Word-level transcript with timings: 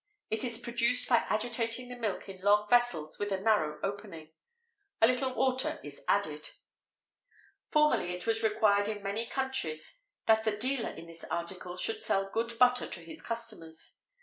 It 0.31 0.43
is 0.43 0.57
produced 0.57 1.07
by 1.07 1.25
agitating 1.29 1.89
the 1.89 1.95
milk 1.95 2.27
in 2.27 2.41
long 2.41 2.67
vessels 2.67 3.19
with 3.19 3.31
a 3.31 3.39
narrow 3.39 3.79
opening. 3.83 4.31
A 4.99 5.05
little 5.05 5.31
water 5.31 5.79
is 5.83 6.01
added."[XVIII 6.07 6.37
34] 6.37 6.53
Formerly 7.69 8.13
it 8.15 8.25
was 8.25 8.41
required 8.41 8.87
in 8.87 9.03
many 9.03 9.27
countries 9.29 10.01
that 10.25 10.43
the 10.43 10.57
dealer 10.57 10.89
in 10.89 11.05
this 11.05 11.23
article 11.25 11.77
should 11.77 12.01
sell 12.01 12.31
good 12.31 12.57
butter 12.57 12.87
to 12.87 12.99
his 13.05 13.21
customers. 13.21 13.99